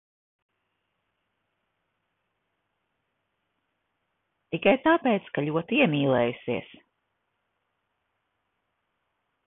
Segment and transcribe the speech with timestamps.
[4.55, 6.75] Tikai tāpēc, ka ļoti iemīlējusies.